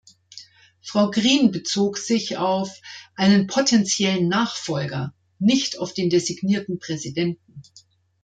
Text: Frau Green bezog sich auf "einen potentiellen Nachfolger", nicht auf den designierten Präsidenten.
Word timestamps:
Frau 0.81 1.11
Green 1.11 1.51
bezog 1.51 1.99
sich 1.99 2.35
auf 2.37 2.71
"einen 3.13 3.45
potentiellen 3.45 4.29
Nachfolger", 4.29 5.13
nicht 5.37 5.77
auf 5.77 5.93
den 5.93 6.09
designierten 6.09 6.79
Präsidenten. 6.79 7.61